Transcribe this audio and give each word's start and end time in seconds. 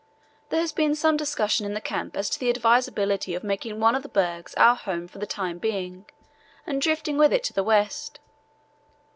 There 0.49 0.61
has 0.61 0.71
been 0.71 0.95
some 0.95 1.15
discussion 1.15 1.63
in 1.63 1.75
the 1.75 1.79
camp 1.79 2.17
as 2.17 2.27
to 2.31 2.39
the 2.39 2.49
advisability 2.49 3.35
of 3.35 3.43
making 3.43 3.79
one 3.79 3.93
of 3.93 4.01
the 4.01 4.09
bergs 4.09 4.55
our 4.55 4.73
home 4.75 5.07
for 5.07 5.19
the 5.19 5.27
time 5.27 5.59
being 5.59 6.07
and 6.65 6.81
drifting 6.81 7.17
with 7.17 7.31
it 7.31 7.43
to 7.43 7.53
the 7.53 7.63
west. 7.63 8.19